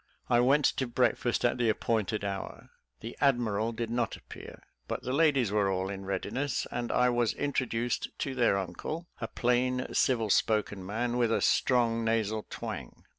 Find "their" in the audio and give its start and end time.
8.33-8.57